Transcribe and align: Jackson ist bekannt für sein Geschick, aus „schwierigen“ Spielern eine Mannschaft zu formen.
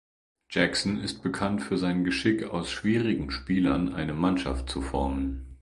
Jackson 0.49 0.97
ist 0.99 1.21
bekannt 1.21 1.61
für 1.61 1.77
sein 1.77 2.03
Geschick, 2.03 2.45
aus 2.45 2.71
„schwierigen“ 2.71 3.29
Spielern 3.29 3.93
eine 3.93 4.15
Mannschaft 4.15 4.67
zu 4.67 4.81
formen. 4.81 5.45